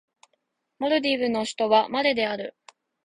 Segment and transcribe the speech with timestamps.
[0.79, 2.55] モルディブの首都はマレである